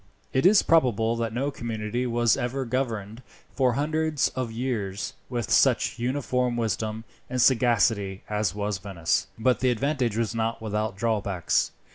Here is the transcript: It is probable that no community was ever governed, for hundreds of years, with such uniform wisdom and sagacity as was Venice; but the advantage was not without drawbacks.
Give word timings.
It 0.33 0.47
is 0.47 0.63
probable 0.63 1.15
that 1.17 1.31
no 1.31 1.51
community 1.51 2.07
was 2.07 2.35
ever 2.35 2.65
governed, 2.65 3.21
for 3.53 3.73
hundreds 3.73 4.29
of 4.29 4.51
years, 4.51 5.13
with 5.29 5.51
such 5.51 5.99
uniform 5.99 6.57
wisdom 6.57 7.03
and 7.29 7.39
sagacity 7.39 8.23
as 8.27 8.55
was 8.55 8.79
Venice; 8.79 9.27
but 9.37 9.59
the 9.59 9.69
advantage 9.69 10.17
was 10.17 10.33
not 10.33 10.59
without 10.59 10.97
drawbacks. 10.97 11.71